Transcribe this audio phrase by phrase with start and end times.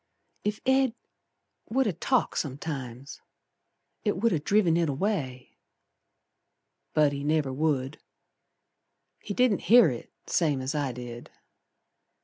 [0.43, 0.95] Ef Ed
[1.69, 3.21] would ha' talked sometimes
[4.03, 5.59] It would ha' driven it away;
[6.95, 7.99] But he never would.
[9.19, 11.29] He didn't hear it same as I did.